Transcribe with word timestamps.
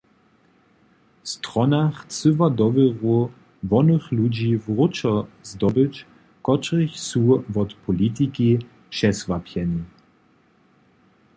Strona 1.31 1.81
chcyła 1.99 2.47
dowěru 2.59 3.31
wonych 3.71 4.05
ludźi 4.19 4.49
wróćo 4.57 5.27
zdobyć, 5.49 6.05
kotřiž 6.45 6.91
su 7.07 7.23
wot 7.53 7.71
politiki 7.85 8.49
přesłapjeni. 8.91 9.81